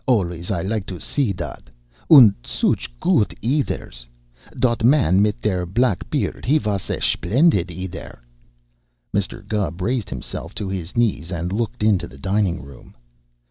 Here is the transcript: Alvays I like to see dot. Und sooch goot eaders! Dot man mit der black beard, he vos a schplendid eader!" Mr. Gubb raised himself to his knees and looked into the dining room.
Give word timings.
Alvays 0.07 0.49
I 0.49 0.63
like 0.63 0.87
to 0.87 0.99
see 0.99 1.31
dot. 1.31 1.69
Und 2.09 2.33
sooch 2.43 2.89
goot 2.99 3.35
eaders! 3.43 4.07
Dot 4.57 4.83
man 4.83 5.21
mit 5.21 5.39
der 5.43 5.67
black 5.67 6.09
beard, 6.09 6.43
he 6.43 6.57
vos 6.57 6.89
a 6.89 6.97
schplendid 6.99 7.69
eader!" 7.69 8.19
Mr. 9.13 9.47
Gubb 9.47 9.79
raised 9.79 10.09
himself 10.09 10.55
to 10.55 10.67
his 10.67 10.97
knees 10.97 11.31
and 11.31 11.53
looked 11.53 11.83
into 11.83 12.07
the 12.07 12.17
dining 12.17 12.63
room. 12.63 12.95